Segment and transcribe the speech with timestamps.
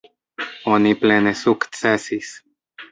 [0.71, 2.37] Oni plene sukcesis.